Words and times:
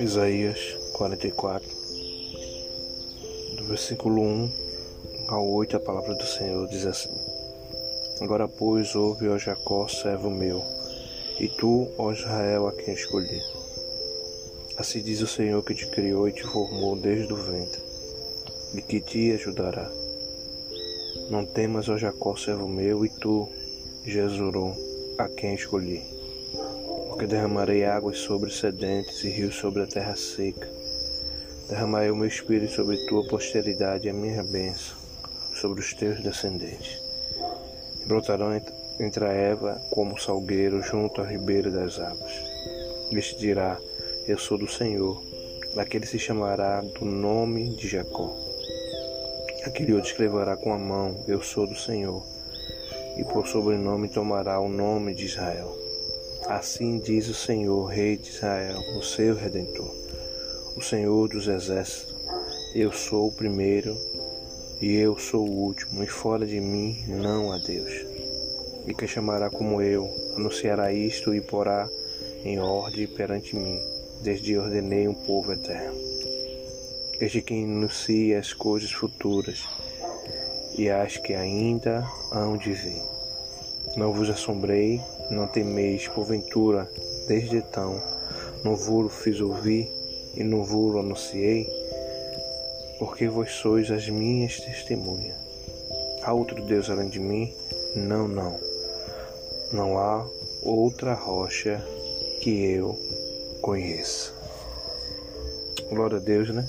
Isaías 0.00 0.58
44, 0.94 1.68
do 3.56 3.64
versículo 3.64 4.22
1 4.22 4.50
ao 5.28 5.48
8, 5.48 5.76
a 5.76 5.80
palavra 5.80 6.14
do 6.14 6.26
Senhor 6.26 6.66
diz 6.68 6.86
assim: 6.86 7.10
Agora, 8.20 8.48
pois, 8.48 8.96
ouve, 8.96 9.28
ó 9.28 9.38
Jacó, 9.38 9.86
servo 9.86 10.30
meu, 10.30 10.62
e 11.38 11.48
tu, 11.48 11.88
ó 11.96 12.12
Israel, 12.12 12.66
a 12.66 12.72
quem 12.72 12.94
escolhi. 12.94 13.40
Assim 14.76 15.02
diz 15.02 15.20
o 15.20 15.26
Senhor 15.26 15.62
que 15.62 15.74
te 15.74 15.86
criou 15.86 16.28
e 16.28 16.32
te 16.32 16.42
formou 16.42 16.96
desde 16.96 17.32
o 17.32 17.36
ventre, 17.36 17.80
e 18.74 18.82
que 18.82 19.00
te 19.00 19.30
ajudará. 19.32 19.88
Não 21.30 21.46
temas, 21.46 21.88
ó 21.88 21.96
Jacó, 21.96 22.34
servo 22.34 22.66
meu, 22.66 23.04
e 23.04 23.08
tu, 23.08 23.48
Jesurum, 24.04 24.74
a 25.18 25.28
quem 25.28 25.54
escolhi 25.54 26.20
porque 27.20 27.34
derramarei 27.34 27.84
águas 27.84 28.16
sobre 28.16 28.48
os 28.48 28.58
sedentes 28.58 29.22
e 29.24 29.28
rios 29.28 29.54
sobre 29.56 29.82
a 29.82 29.86
terra 29.86 30.16
seca. 30.16 30.66
Derramarei 31.68 32.10
o 32.10 32.16
meu 32.16 32.26
espírito 32.26 32.72
sobre 32.72 32.96
tua 33.08 33.28
posteridade 33.28 34.06
e 34.06 34.10
a 34.10 34.14
minha 34.14 34.42
bênção 34.42 34.96
sobre 35.54 35.80
os 35.80 35.92
teus 35.92 36.22
descendentes. 36.22 36.98
E 38.02 38.06
brotarão 38.06 38.58
entre 38.98 39.22
a 39.22 39.32
Eva 39.32 39.78
como 39.90 40.18
salgueiro 40.18 40.80
junto 40.80 41.20
à 41.20 41.26
ribeira 41.26 41.70
das 41.70 42.00
águas. 42.00 42.32
Este 43.12 43.38
dirá: 43.38 43.76
Eu 44.26 44.38
sou 44.38 44.56
do 44.56 44.66
Senhor. 44.66 45.22
Daquele 45.74 46.06
se 46.06 46.18
chamará 46.18 46.80
do 46.80 47.04
nome 47.04 47.76
de 47.76 47.86
Jacó. 47.86 48.34
Aquele 49.66 49.92
outro 49.92 50.08
escreverá 50.08 50.56
com 50.56 50.72
a 50.72 50.78
mão: 50.78 51.22
Eu 51.28 51.42
sou 51.42 51.66
do 51.66 51.76
Senhor. 51.76 52.39
E 53.20 53.24
por 53.24 53.46
sobrenome 53.46 54.08
tomará 54.08 54.58
o 54.58 54.66
nome 54.66 55.12
de 55.14 55.26
Israel. 55.26 55.76
Assim 56.46 56.98
diz 57.00 57.28
o 57.28 57.34
Senhor, 57.34 57.84
Rei 57.84 58.16
de 58.16 58.30
Israel, 58.30 58.80
o 58.96 59.02
seu 59.02 59.34
redentor, 59.34 59.94
o 60.74 60.80
Senhor 60.80 61.28
dos 61.28 61.46
exércitos. 61.46 62.14
Eu 62.74 62.90
sou 62.90 63.28
o 63.28 63.32
primeiro 63.32 63.94
e 64.80 64.94
eu 64.94 65.18
sou 65.18 65.46
o 65.46 65.52
último, 65.52 66.02
e 66.02 66.06
fora 66.06 66.46
de 66.46 66.58
mim 66.62 67.04
não 67.08 67.52
há 67.52 67.58
Deus. 67.58 67.92
E 68.86 68.94
que 68.94 69.06
chamará 69.06 69.50
como 69.50 69.82
eu, 69.82 70.08
anunciará 70.34 70.90
isto 70.90 71.34
e 71.34 71.42
porá 71.42 71.86
em 72.42 72.58
ordem 72.58 73.06
perante 73.06 73.54
mim, 73.54 73.78
desde 74.22 74.56
ordenei 74.56 75.06
um 75.06 75.14
povo 75.14 75.52
eterno. 75.52 75.98
Este 77.20 77.42
que 77.42 77.52
anuncia 77.52 78.38
as 78.38 78.54
coisas 78.54 78.90
futuras 78.90 79.68
e 80.80 80.88
as 80.88 81.18
que 81.18 81.34
ainda 81.34 82.10
hão 82.32 82.56
de 82.56 82.72
vir. 82.72 83.02
Não 83.96 84.14
vos 84.14 84.30
assombrei 84.30 84.98
não 85.30 85.46
temeis, 85.46 86.08
porventura, 86.08 86.90
desde 87.28 87.58
então, 87.58 88.02
no 88.64 88.74
vuro 88.74 89.10
fiz 89.10 89.42
ouvir 89.42 89.92
e 90.34 90.42
no 90.42 90.64
vuro 90.64 90.98
anunciei, 90.98 91.68
porque 92.98 93.28
vós 93.28 93.52
sois 93.52 93.90
as 93.90 94.08
minhas 94.08 94.58
testemunhas. 94.58 95.36
Há 96.22 96.32
outro 96.32 96.64
Deus 96.64 96.88
além 96.88 97.10
de 97.10 97.20
mim? 97.20 97.54
Não, 97.94 98.26
não. 98.26 98.58
Não 99.74 99.98
há 99.98 100.26
outra 100.62 101.12
rocha 101.12 101.78
que 102.40 102.72
eu 102.72 102.98
conheça. 103.60 104.32
Glória 105.90 106.16
a 106.16 106.20
Deus, 106.20 106.48
né? 106.48 106.66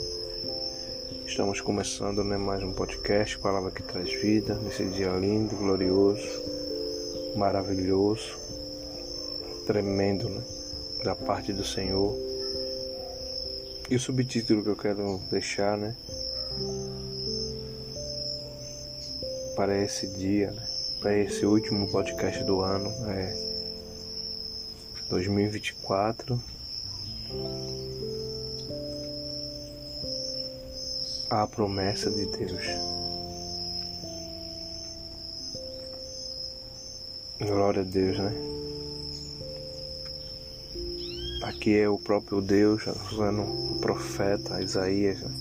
Estamos 1.32 1.62
começando 1.62 2.26
né, 2.26 2.36
mais 2.36 2.62
um 2.62 2.74
podcast, 2.74 3.40
palavra 3.40 3.72
que 3.72 3.82
traz 3.82 4.12
vida, 4.22 4.54
nesse 4.56 4.84
dia 4.90 5.14
lindo, 5.14 5.56
glorioso, 5.56 6.28
maravilhoso 7.38 8.38
tremendo 9.66 10.28
né, 10.28 10.44
da 11.06 11.16
parte 11.16 11.54
do 11.54 11.64
Senhor. 11.64 12.14
E 13.90 13.96
o 13.96 14.00
subtítulo 14.00 14.62
que 14.62 14.68
eu 14.68 14.76
quero 14.76 15.22
deixar, 15.32 15.78
né, 15.78 15.96
para 19.56 19.82
esse 19.82 20.08
dia, 20.18 20.52
né, 20.52 20.68
para 21.00 21.18
esse 21.18 21.46
último 21.46 21.90
podcast 21.90 22.44
do 22.44 22.60
ano, 22.60 22.90
é 23.10 23.34
2024. 25.10 26.51
A 31.32 31.48
promessa 31.48 32.12
de 32.12 32.26
Deus. 32.26 32.62
Glória 37.40 37.84
a 37.84 37.86
Deus, 37.86 38.18
né? 38.20 38.34
Aqui 41.44 41.78
é 41.78 41.88
o 41.88 41.98
próprio 41.98 42.42
Deus 42.42 42.86
usando 42.86 43.44
o 43.44 43.80
profeta 43.80 44.62
Isaías, 44.62 45.22
né? 45.22 45.32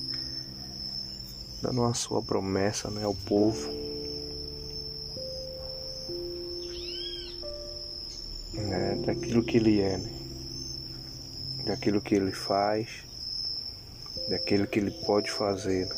dando 1.61 1.85
a 1.85 1.93
sua 1.93 2.23
promessa 2.23 2.89
né, 2.89 3.03
ao 3.03 3.15
povo. 3.15 3.69
Né, 8.53 9.03
daquilo 9.05 9.43
que 9.43 9.57
ele 9.57 9.81
é, 9.81 9.99
né? 9.99 10.13
daquilo 11.67 12.01
que 12.01 12.15
ele 12.15 12.31
faz, 12.31 13.10
daquilo 14.31 14.67
que 14.67 14.79
ele 14.79 14.93
pode 14.93 15.31
fazer. 15.31 15.89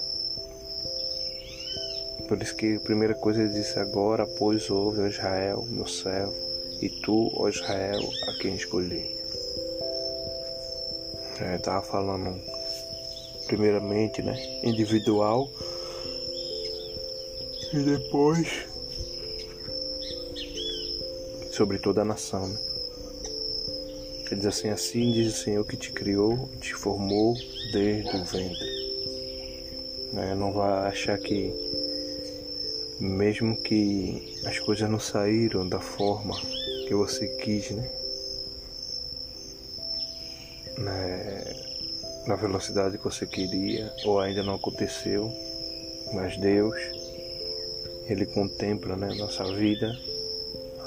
Por 2.27 2.41
isso 2.43 2.57
que 2.57 2.77
a 2.77 2.81
primeira 2.81 3.15
coisa 3.15 3.43
ele 3.43 3.53
disse 3.53 3.79
agora, 3.79 4.27
pois 4.39 4.71
ouve, 4.71 5.03
ó 5.03 5.07
Israel, 5.07 5.67
meu 5.69 5.87
servo, 5.87 6.35
e 6.81 6.89
tu, 6.89 7.31
ó 7.35 7.49
Israel, 7.49 8.01
a 8.01 8.33
quem 8.41 8.55
escolhi. 8.57 9.15
É, 11.41 11.59
tava 11.59 11.83
falando 11.83 12.41
primeiramente, 13.47 14.23
né, 14.23 14.35
individual 14.65 15.51
e 17.73 17.79
depois 17.81 18.67
sobre 21.51 21.79
toda 21.79 22.01
a 22.03 22.05
nação, 22.05 22.49
né? 22.49 22.72
Ele 24.33 24.41
diz 24.41 24.47
assim, 24.47 24.71
assim 24.71 25.13
diz 25.13 25.35
o 25.35 25.43
Senhor 25.45 25.63
que 25.63 25.77
te 25.77 25.93
criou, 25.93 26.49
te 26.59 26.73
formou 26.73 27.35
desde 27.71 28.17
o 28.17 28.25
ventre. 28.25 29.03
Né? 30.11 30.35
Não 30.35 30.55
vai 30.55 30.89
achar 30.89 31.19
que 31.19 31.53
mesmo 32.99 33.55
que 33.61 34.41
as 34.47 34.59
coisas 34.59 34.89
não 34.89 34.99
saíram 34.99 35.69
da 35.69 35.81
forma 35.81 36.35
que 36.89 36.95
você 36.95 37.29
quis, 37.29 37.73
né? 37.73 37.91
né, 40.79 41.45
na 42.27 42.35
velocidade 42.35 42.97
que 42.97 43.05
você 43.05 43.27
queria 43.27 43.93
ou 44.07 44.19
ainda 44.19 44.43
não 44.43 44.55
aconteceu, 44.55 45.31
mas 46.15 46.39
Deus, 46.39 46.81
Ele 48.07 48.25
contempla 48.25 48.97
né, 48.97 49.15
nossa 49.15 49.45
vida 49.53 49.95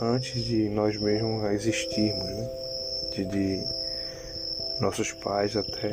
antes 0.02 0.44
de 0.44 0.68
nós 0.68 0.98
mesmos 0.98 1.44
existirmos, 1.52 2.26
né? 2.26 2.65
De, 3.16 3.26
de 3.26 3.64
nossos 4.82 5.12
pais 5.14 5.56
até 5.56 5.90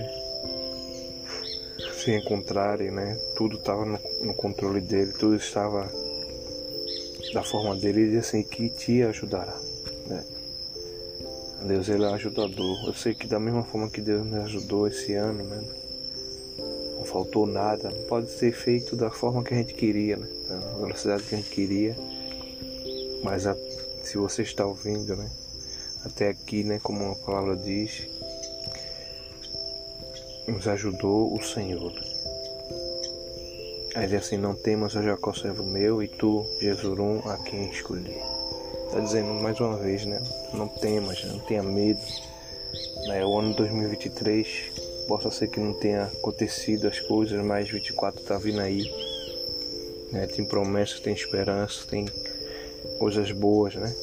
se 1.94 2.10
encontrarem, 2.10 2.91
né? 2.91 3.16
tudo 3.37 3.56
estava 3.56 3.84
no, 3.84 3.99
no 4.22 4.34
controle 4.34 4.81
dele, 4.81 5.12
tudo 5.12 5.37
estava 5.37 5.88
da 7.33 7.43
forma 7.43 7.77
dele 7.77 8.15
e 8.15 8.19
assim 8.19 8.43
que 8.43 8.69
te 8.69 9.03
ajudará. 9.03 9.56
Né? 10.06 10.25
Deus 11.65 11.88
ele 11.88 12.05
é 12.05 12.09
ajudador. 12.09 12.87
Eu 12.87 12.94
sei 12.94 13.15
que 13.15 13.27
da 13.27 13.39
mesma 13.39 13.62
forma 13.62 13.89
que 13.89 14.00
Deus 14.00 14.27
me 14.27 14.39
ajudou 14.39 14.89
esse 14.89 15.15
ano, 15.15 15.44
né? 15.44 15.62
Não 16.97 17.04
faltou 17.04 17.47
nada. 17.47 17.89
Não 17.89 18.03
pode 18.09 18.31
ser 18.31 18.53
feito 18.53 18.97
da 18.97 19.10
forma 19.10 19.44
que 19.44 19.54
a 19.54 19.56
gente 19.56 19.75
queria, 19.75 20.16
né? 20.16 20.28
Da 20.49 20.59
velocidade 20.59 21.22
que 21.22 21.34
a 21.34 21.39
gente 21.39 21.50
queria. 21.50 21.97
Mas 23.22 23.47
a, 23.47 23.56
se 24.03 24.19
você 24.19 24.43
está 24.43 24.66
ouvindo, 24.66 25.15
né? 25.16 25.31
Até 26.04 26.28
aqui, 26.28 26.65
né? 26.65 26.81
Como 26.83 27.13
a 27.13 27.15
palavra 27.16 27.57
diz, 27.57 28.09
nos 30.47 30.66
ajudou 30.66 31.34
o 31.34 31.43
Senhor. 31.43 31.93
Aí 33.95 34.04
ele 34.04 34.16
assim, 34.16 34.39
não 34.39 34.54
temas, 34.54 34.97
ó 34.97 35.03
Jacó 35.03 35.34
servo 35.34 35.65
meu, 35.65 36.03
e 36.03 36.09
tu, 36.09 36.47
Jesurum, 36.60 37.21
a 37.28 37.37
quem 37.39 37.71
escolhi. 37.71 38.16
Tá 38.91 39.01
dizendo 39.01 39.34
mais 39.34 39.59
uma 39.60 39.77
vez, 39.77 40.04
né? 40.07 40.21
Não 40.54 40.66
temas, 40.66 41.22
não 41.25 41.39
tenha 41.41 41.63
medo. 41.63 42.01
Né? 43.07 43.25
O 43.25 43.39
ano 43.39 43.54
2023 43.54 44.72
possa 45.07 45.31
ser 45.31 45.49
que 45.49 45.60
não 45.60 45.75
tenha 45.75 46.04
acontecido 46.04 46.89
as 46.89 47.01
coisas, 47.01 47.43
mas 47.45 47.71
24 47.71 48.22
tá 48.22 48.39
vindo 48.39 48.60
aí. 48.60 48.83
Né? 50.10 50.27
Tem 50.27 50.45
promessas, 50.45 51.01
tem 51.01 51.13
esperança, 51.13 51.87
tem 51.89 52.07
coisas 52.99 53.31
boas, 53.33 53.75
né? 53.75 53.95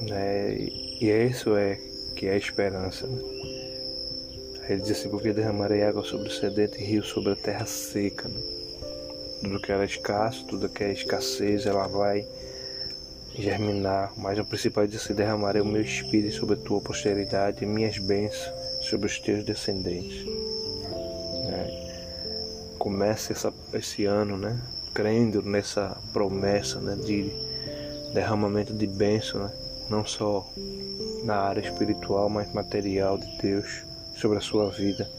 Né? 0.00 0.56
E 1.00 1.10
isso 1.10 1.56
é 1.56 1.78
que 2.14 2.26
é 2.26 2.32
a 2.32 2.36
esperança. 2.36 3.06
Né? 3.06 3.18
Ele 4.68 4.80
diz 4.80 4.92
assim, 4.92 5.10
porque 5.10 5.32
derramarei 5.32 5.82
água 5.82 6.02
sobre 6.04 6.28
o 6.28 6.32
sedento 6.32 6.78
e 6.78 6.84
rio 6.84 7.04
sobre 7.04 7.32
a 7.32 7.36
terra 7.36 7.66
seca. 7.66 8.28
Né? 8.28 8.40
Tudo 9.42 9.60
que 9.60 9.72
era 9.72 9.84
escasso, 9.84 10.46
tudo 10.46 10.68
que 10.68 10.82
é 10.82 10.92
escassez, 10.92 11.66
ela 11.66 11.86
vai 11.86 12.26
germinar, 13.36 14.12
mas 14.16 14.38
o 14.38 14.44
principal 14.44 14.84
é 14.84 14.88
se 14.88 15.12
derramarei 15.12 15.60
o 15.60 15.66
meu 15.66 15.82
espírito 15.82 16.36
sobre 16.36 16.54
a 16.54 16.58
tua 16.58 16.80
posteridade 16.80 17.64
e 17.64 17.66
minhas 17.66 17.98
bênçãos 17.98 18.48
sobre 18.88 19.06
os 19.06 19.18
teus 19.18 19.44
descendentes. 19.44 20.24
É, 21.48 22.74
comece 22.78 23.32
essa, 23.32 23.52
esse 23.72 24.04
ano, 24.04 24.36
né, 24.36 24.58
crendo 24.94 25.42
nessa 25.42 25.96
promessa, 26.12 26.78
né, 26.80 26.94
de 26.94 27.30
derramamento 28.14 28.72
de 28.72 28.86
bênção, 28.86 29.44
né, 29.44 29.52
não 29.88 30.04
só 30.06 30.48
na 31.24 31.36
área 31.36 31.60
espiritual, 31.60 32.28
mas 32.28 32.52
material 32.52 33.18
de 33.18 33.26
Deus 33.38 33.82
sobre 34.16 34.38
a 34.38 34.40
sua 34.40 34.70
vida. 34.70 35.10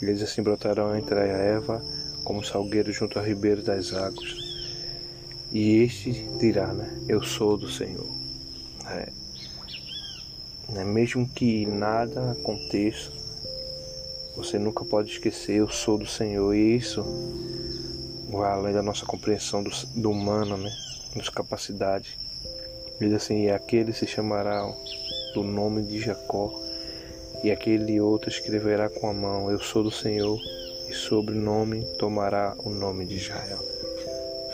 Eles 0.00 0.22
assim 0.22 0.42
brotarão 0.42 0.96
entre 0.96 1.18
a 1.18 1.24
Eva 1.24 1.82
como 2.24 2.44
salgueiro 2.44 2.92
junto 2.92 3.18
ao 3.18 3.24
ribeiro 3.24 3.62
das 3.62 3.92
águas. 3.92 4.34
E 5.52 5.78
este 5.82 6.12
dirá, 6.38 6.72
né? 6.72 7.04
Eu 7.08 7.22
sou 7.22 7.56
do 7.56 7.70
Senhor. 7.70 8.08
É. 8.86 9.12
Né? 10.68 10.84
Mesmo 10.84 11.28
que 11.28 11.66
nada 11.66 12.32
aconteça, 12.32 13.12
você 14.36 14.58
nunca 14.58 14.84
pode 14.84 15.12
esquecer, 15.12 15.56
eu 15.56 15.68
sou 15.68 15.96
do 15.96 16.06
Senhor. 16.06 16.54
E 16.54 16.76
isso 16.76 17.04
vai 18.30 18.50
além 18.50 18.74
da 18.74 18.82
nossa 18.82 19.06
compreensão 19.06 19.62
do, 19.62 19.70
do 19.94 20.10
humano, 20.10 20.56
né? 20.56 20.70
Nossa 21.14 21.30
capacidade. 21.30 22.18
Diz 23.00 23.12
assim, 23.12 23.44
e 23.44 23.50
aquele 23.50 23.92
se 23.92 24.06
chamará 24.06 24.72
do 25.34 25.42
nome 25.42 25.82
de 25.82 26.00
Jacó, 26.00 26.52
e 27.42 27.50
aquele 27.50 28.00
outro 28.00 28.30
escreverá 28.30 28.88
com 28.88 29.08
a 29.08 29.12
mão: 29.12 29.50
Eu 29.50 29.60
sou 29.60 29.82
do 29.82 29.90
Senhor, 29.90 30.38
e 30.88 30.94
sobre 30.94 31.34
nome 31.34 31.84
tomará 31.98 32.54
o 32.58 32.70
nome 32.70 33.04
de 33.04 33.16
Israel. 33.16 33.58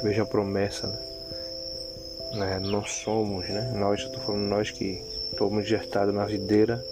Veja 0.02 0.22
a 0.22 0.26
promessa, 0.26 0.86
né? 0.86 1.10
né? 2.38 2.58
Nós 2.60 2.90
somos, 2.92 3.48
né? 3.48 3.72
Nós, 3.76 4.00
estou 4.00 4.20
falando 4.20 4.48
nós 4.48 4.70
que 4.70 5.02
estamos 5.30 5.64
injertados 5.64 6.14
na 6.14 6.24
videira. 6.24 6.82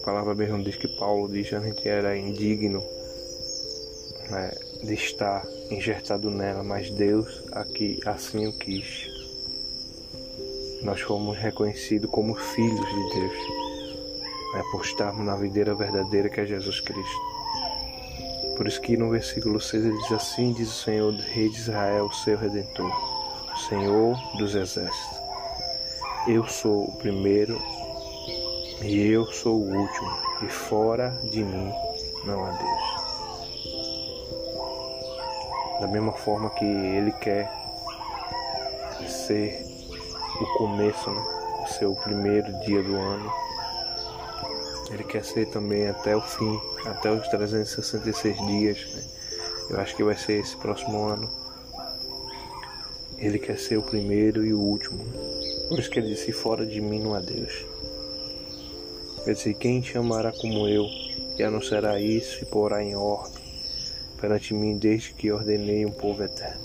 A 0.00 0.04
palavra 0.04 0.34
mesmo 0.34 0.62
diz 0.62 0.76
que 0.76 0.88
Paulo 0.88 1.32
diz 1.32 1.48
que 1.48 1.54
a 1.54 1.60
gente 1.60 1.88
era 1.88 2.16
indigno 2.16 2.84
né, 4.30 4.52
de 4.82 4.94
estar 4.94 5.46
injertado 5.70 6.30
nela, 6.30 6.62
mas 6.62 6.90
Deus 6.90 7.42
aqui 7.52 7.98
assim 8.04 8.46
o 8.46 8.52
quis. 8.52 9.13
Nós 10.84 11.00
fomos 11.00 11.38
reconhecidos 11.38 12.10
como 12.10 12.34
filhos 12.34 12.88
de 12.88 13.10
Deus 13.18 13.64
né, 14.54 14.62
por 14.70 14.84
estarmos 14.84 15.24
na 15.24 15.34
videira 15.34 15.74
verdadeira 15.74 16.28
que 16.28 16.42
é 16.42 16.46
Jesus 16.46 16.78
Cristo. 16.80 17.20
Por 18.54 18.68
isso 18.68 18.80
que 18.82 18.94
no 18.96 19.10
versículo 19.10 19.58
6 19.58 19.84
ele 19.84 19.98
diz 19.98 20.12
assim, 20.12 20.52
diz 20.52 20.68
o 20.68 20.84
Senhor, 20.84 21.12
Rei 21.14 21.48
de 21.48 21.56
Israel, 21.56 22.12
seu 22.12 22.36
Redentor, 22.36 22.92
Senhor 23.68 24.16
dos 24.36 24.54
Exércitos. 24.54 25.18
Eu 26.28 26.46
sou 26.46 26.84
o 26.84 26.96
primeiro 26.98 27.58
e 28.82 29.08
eu 29.08 29.24
sou 29.26 29.60
o 29.60 29.74
último, 29.74 30.18
e 30.42 30.48
fora 30.48 31.18
de 31.24 31.42
mim 31.42 31.72
não 32.24 32.44
há 32.44 32.50
Deus. 32.50 33.04
Da 35.80 35.88
mesma 35.88 36.12
forma 36.12 36.50
que 36.50 36.64
Ele 36.64 37.10
quer 37.12 37.50
ser 39.08 39.63
o 40.40 40.46
começo, 40.58 41.10
né? 41.10 41.22
o 41.86 41.94
primeiro 41.94 42.52
dia 42.60 42.82
do 42.82 42.96
ano, 42.96 43.32
ele 44.90 45.04
quer 45.04 45.24
ser 45.24 45.46
também 45.46 45.88
até 45.88 46.16
o 46.16 46.20
fim, 46.20 46.60
até 46.84 47.10
os 47.10 47.26
366 47.28 48.46
dias. 48.46 48.94
Né? 48.94 49.02
Eu 49.70 49.80
acho 49.80 49.96
que 49.96 50.04
vai 50.04 50.16
ser 50.16 50.40
esse 50.40 50.56
próximo 50.56 51.04
ano. 51.06 51.28
Ele 53.16 53.38
quer 53.38 53.58
ser 53.58 53.78
o 53.78 53.82
primeiro 53.82 54.44
e 54.44 54.52
o 54.52 54.60
último. 54.60 55.04
Por 55.68 55.78
isso 55.78 55.88
que 55.90 55.98
ele 55.98 56.08
disse: 56.08 56.32
Fora 56.32 56.66
de 56.66 56.80
mim 56.80 57.00
não 57.00 57.14
há 57.14 57.20
Deus. 57.20 57.64
Ele 59.24 59.34
disse: 59.34 59.54
Quem 59.54 59.82
chamará 59.82 60.32
como 60.32 60.68
eu 60.68 60.86
e 61.38 61.42
anunciará 61.42 61.98
isso 61.98 62.42
e 62.42 62.46
porá 62.46 62.82
em 62.82 62.94
ordem 62.94 63.42
perante 64.20 64.52
mim 64.52 64.76
desde 64.76 65.14
que 65.14 65.32
ordenei 65.32 65.86
um 65.86 65.92
povo 65.92 66.22
eterno? 66.22 66.60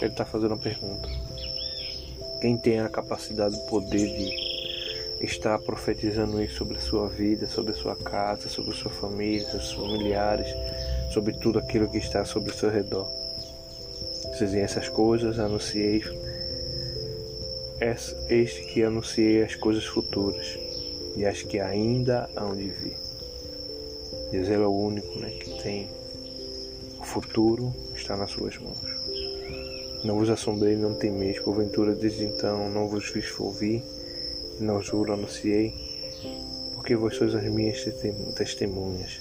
Ele 0.00 0.10
está 0.10 0.24
fazendo 0.24 0.52
uma 0.52 0.58
pergunta. 0.58 1.25
Quem 2.40 2.56
tem 2.56 2.80
a 2.80 2.88
capacidade, 2.88 3.56
o 3.56 3.66
poder 3.66 4.06
de 4.06 4.46
está 5.20 5.58
profetizando 5.58 6.42
isso 6.42 6.56
sobre 6.56 6.76
a 6.76 6.80
sua 6.80 7.08
vida, 7.08 7.46
sobre 7.46 7.72
a 7.72 7.74
sua 7.74 7.96
casa, 7.96 8.48
sobre 8.48 8.72
a 8.72 8.74
sua 8.74 8.90
família, 8.90 9.50
seus 9.50 9.72
familiares, 9.72 10.46
sobre 11.12 11.32
tudo 11.32 11.58
aquilo 11.58 11.90
que 11.90 11.98
está 11.98 12.24
sobre 12.24 12.50
o 12.50 12.54
seu 12.54 12.70
redor. 12.70 13.08
Dizem 14.38 14.60
essas 14.60 14.88
coisas, 14.88 15.38
anunciei, 15.38 16.02
este 18.28 18.62
que 18.64 18.82
anunciei 18.82 19.42
as 19.42 19.54
coisas 19.54 19.84
futuras 19.84 20.58
e 21.16 21.24
as 21.24 21.42
que 21.42 21.58
ainda 21.58 22.28
hão 22.36 22.54
de 22.54 22.68
vir. 22.68 22.96
Deus 24.30 24.48
é 24.48 24.58
o 24.58 24.70
único 24.70 25.18
né, 25.18 25.30
que 25.30 25.62
tem 25.62 25.88
o 26.98 27.04
futuro 27.04 27.72
está 27.94 28.16
nas 28.16 28.30
suas 28.30 28.58
mãos. 28.58 28.80
Não 30.04 30.16
vos 30.18 30.30
assombrei, 30.30 30.76
não 30.76 30.94
temeis, 30.94 31.38
porventura 31.40 31.94
desde 31.94 32.24
então 32.24 32.70
não 32.70 32.88
vos 32.88 33.06
fiz 33.06 33.38
ouvir 33.38 33.82
não 34.60 34.80
juro, 34.80 35.12
anunciei, 35.12 35.74
porque 36.74 36.96
vós 36.96 37.16
sois 37.16 37.34
as 37.34 37.44
minhas 37.44 37.84
testemunhas. 38.34 39.20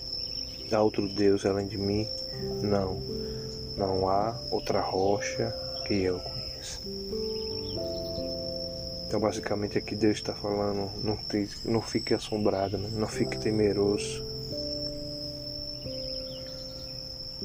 Há 0.71 0.81
outro 0.81 1.07
Deus 1.07 1.45
além 1.45 1.67
de 1.67 1.77
mim? 1.77 2.07
Não, 2.61 3.01
não 3.77 4.09
há 4.09 4.39
outra 4.51 4.81
rocha 4.81 5.53
que 5.85 5.93
eu 6.01 6.19
conheça. 6.19 6.79
Então, 9.07 9.19
basicamente, 9.19 9.77
aqui 9.77 9.95
Deus 9.95 10.15
está 10.15 10.33
falando: 10.33 10.89
não, 11.03 11.17
te, 11.17 11.47
não 11.65 11.81
fique 11.81 12.13
assombrado, 12.13 12.77
né? 12.77 12.89
não 12.93 13.07
fique 13.07 13.37
temeroso. 13.37 14.34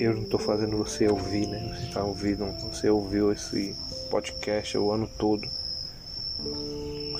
Eu 0.00 0.14
não 0.14 0.22
estou 0.22 0.40
fazendo 0.40 0.76
você 0.78 1.06
ouvir, 1.06 1.46
né? 1.46 1.76
Você 1.76 1.86
está 1.86 2.02
ouvindo, 2.02 2.46
você 2.62 2.88
ouviu 2.90 3.30
esse 3.32 3.76
podcast 4.10 4.76
o 4.78 4.90
ano 4.90 5.08
todo 5.18 5.48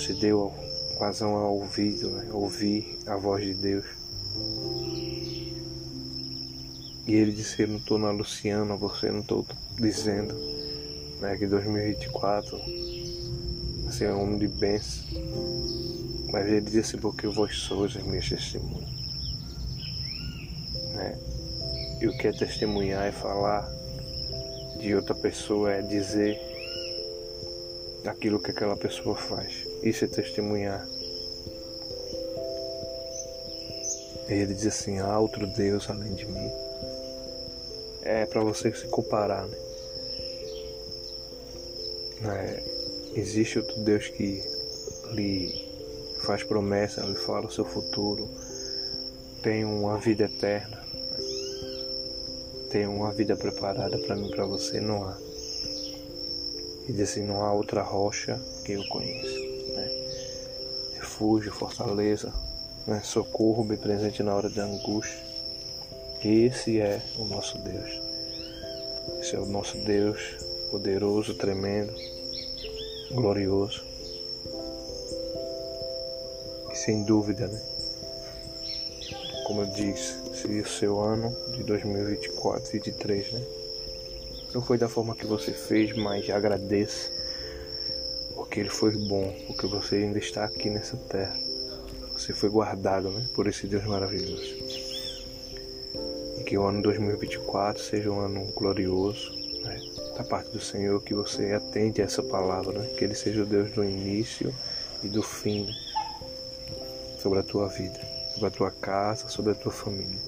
você 0.01 0.15
deu 0.15 0.53
razão 0.99 1.35
ao 1.35 1.59
ouvido, 1.59 2.11
né? 2.11 2.31
ouvir 2.33 2.99
a 3.07 3.17
voz 3.17 3.45
de 3.45 3.55
Deus. 3.55 3.85
E 7.07 7.15
ele 7.15 7.33
disse: 7.33 7.63
Eu 7.63 7.69
não 7.69 7.77
estou 7.77 7.99
na 7.99 8.11
Luciana, 8.11 8.77
você 8.77 9.11
não 9.11 9.21
estou 9.21 9.47
dizendo 9.79 10.35
né, 11.21 11.37
que 11.37 11.47
2024 11.47 12.59
vai 13.83 13.93
ser 13.93 14.11
um 14.13 14.23
homem 14.23 14.39
de 14.39 14.49
bênção. 14.49 15.05
Mas 16.33 16.47
ele 16.47 16.63
disse: 16.63 16.97
Porque 16.97 17.27
vós 17.27 17.57
sois 17.57 17.97
as 17.97 18.03
minhas 18.03 18.29
testemunhas. 18.29 19.00
E 22.01 22.07
o 22.07 22.17
que 22.17 22.29
é 22.29 22.33
testemunhar 22.33 23.07
é 23.07 23.13
falar 23.13 23.71
de 24.79 24.95
outra 24.95 25.15
pessoa, 25.15 25.73
é 25.73 25.83
dizer 25.83 26.41
aquilo 28.07 28.41
que 28.41 28.51
aquela 28.51 28.77
pessoa 28.77 29.15
faz. 29.15 29.67
Isso 29.83 30.05
é 30.05 30.09
testemunhar. 30.09 30.87
E 34.29 34.33
ele 34.33 34.55
diz 34.55 34.67
assim: 34.67 34.99
há 34.99 35.19
outro 35.19 35.47
Deus 35.47 35.91
além 35.91 36.15
de 36.15 36.25
mim. 36.25 36.51
É 38.03 38.25
para 38.25 38.41
você 38.41 38.73
se 38.73 38.87
comparar, 38.87 39.47
né? 39.47 39.59
É, 42.23 42.63
existe 43.15 43.59
outro 43.59 43.83
Deus 43.83 44.09
que 44.09 44.43
lhe 45.13 45.71
faz 46.21 46.43
promessa, 46.43 47.03
lhe 47.03 47.17
fala 47.17 47.47
o 47.47 47.51
seu 47.51 47.65
futuro, 47.65 48.29
tem 49.43 49.65
uma 49.65 49.99
vida 49.99 50.25
eterna, 50.25 50.83
tem 52.71 52.87
uma 52.87 53.13
vida 53.13 53.37
preparada 53.37 53.99
para 53.99 54.17
mim, 54.17 54.31
para 54.31 54.47
você, 54.47 54.81
não 54.81 55.05
há. 55.05 55.19
E 56.89 57.03
assim: 57.03 57.27
não 57.27 57.43
há 57.43 57.53
outra 57.53 57.83
rocha 57.83 58.41
que 58.65 58.73
eu 58.73 58.85
conheça 58.89 59.51
refúgio, 61.21 61.53
fortaleza, 61.53 62.33
né? 62.87 63.03
socorro 63.05 63.63
bem 63.63 63.77
presente 63.77 64.23
na 64.23 64.35
hora 64.35 64.49
da 64.49 64.65
angústia. 64.65 65.19
Esse 66.25 66.81
é 66.81 67.03
o 67.19 67.27
nosso 67.27 67.59
Deus. 67.59 68.01
Esse 69.21 69.37
é 69.37 69.39
o 69.39 69.45
nosso 69.45 69.77
Deus 69.79 70.19
poderoso, 70.71 71.35
tremendo, 71.35 71.93
glorioso. 73.11 73.85
E 76.73 76.75
sem 76.75 77.05
dúvida, 77.05 77.47
né? 77.47 77.61
Como 79.47 79.61
eu 79.61 79.67
disse, 79.67 80.15
se 80.41 80.61
o 80.61 80.67
seu 80.67 81.01
ano 81.01 81.37
de 81.53 81.63
2024, 81.63 82.61
2023, 82.63 83.33
né? 83.33 83.43
Não 84.55 84.63
foi 84.63 84.79
da 84.79 84.89
forma 84.89 85.15
que 85.15 85.27
você 85.27 85.53
fez, 85.53 85.95
mas 85.97 86.29
agradeça 86.31 87.11
porque 88.35 88.61
Ele 88.61 88.71
foi 88.71 88.97
bom, 88.97 89.33
porque 89.47 89.67
você 89.67 89.97
ainda 89.97 90.19
está 90.19 90.45
aqui 90.45 90.71
nessa 90.71 90.97
terra. 90.97 91.39
Você 92.13 92.33
foi 92.33 92.49
guardado 92.49 93.11
né, 93.11 93.29
por 93.35 93.47
esse 93.47 93.67
Deus 93.67 93.85
maravilhoso. 93.85 94.57
E 96.39 96.45
que 96.45 96.57
o 96.57 96.65
ano 96.65 96.83
2024 96.83 97.83
seja 97.83 98.11
um 98.11 98.19
ano 98.19 98.47
glorioso, 98.57 99.31
né, 99.63 99.79
da 100.17 100.25
parte 100.25 100.51
do 100.51 100.61
Senhor, 100.61 101.03
que 101.03 101.15
você 101.15 101.53
atende 101.53 102.01
a 102.01 102.07
essa 102.07 102.23
palavra, 102.23 102.79
né? 102.79 102.89
que 102.97 103.05
Ele 103.05 103.15
seja 103.15 103.43
o 103.43 103.47
Deus 103.47 103.71
do 103.73 103.85
início 103.85 104.55
e 105.03 105.09
do 105.09 105.23
fim 105.23 105.69
sobre 107.19 107.41
a 107.41 107.43
tua 107.43 107.69
vida, 107.69 108.01
sobre 108.41 108.47
a 108.47 108.51
tua 108.51 108.71
casa, 108.71 109.29
sobre 109.29 109.53
a 109.53 109.55
tua 109.55 109.71
família. 109.71 110.19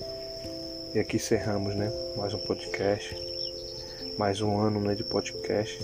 E 0.95 0.99
aqui 0.99 1.17
encerramos, 1.17 1.75
né? 1.75 1.91
Mais 2.15 2.35
um 2.35 2.39
podcast, 2.41 3.17
mais 4.19 4.43
um 4.43 4.59
ano 4.59 4.81
né, 4.81 4.95
de 4.95 5.03
podcast, 5.03 5.83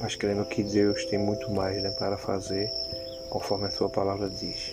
mas 0.00 0.16
crendo 0.16 0.46
que 0.46 0.62
Deus 0.62 1.04
tem 1.04 1.18
muito 1.18 1.50
mais 1.50 1.82
né, 1.82 1.90
para 1.98 2.16
fazer, 2.16 2.70
conforme 3.28 3.66
a 3.66 3.70
sua 3.70 3.90
palavra 3.90 4.30
diz. 4.30 4.72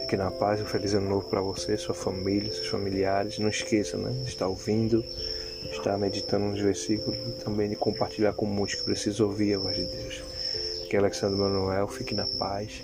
Fique 0.00 0.16
na 0.16 0.30
paz, 0.30 0.58
um 0.62 0.64
feliz 0.64 0.94
ano 0.94 1.10
novo 1.10 1.28
para 1.28 1.42
você, 1.42 1.76
sua 1.76 1.94
família, 1.94 2.50
seus 2.50 2.68
familiares. 2.68 3.38
Não 3.38 3.50
esqueça, 3.50 3.98
né? 3.98 4.10
De 4.22 4.28
estar 4.30 4.48
ouvindo, 4.48 5.04
estar 5.70 5.98
meditando 5.98 6.46
nos 6.46 6.60
versículos 6.60 7.18
e 7.18 7.44
também 7.44 7.68
de 7.68 7.76
compartilhar 7.76 8.32
com 8.32 8.46
muitos 8.46 8.76
que 8.76 8.84
precisam 8.84 9.26
ouvir 9.26 9.54
a 9.54 9.58
voz 9.58 9.76
de 9.76 9.84
Deus. 9.84 10.22
Aqui 10.82 10.96
é 10.96 10.98
Alexandre 10.98 11.38
Manuel, 11.38 11.86
fique 11.88 12.14
na 12.14 12.26
paz. 12.26 12.82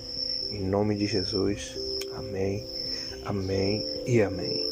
Em 0.50 0.64
nome 0.64 0.94
de 0.96 1.06
Jesus. 1.06 1.74
Amém, 2.14 2.66
amém 3.24 3.84
e 4.06 4.22
amém. 4.22 4.69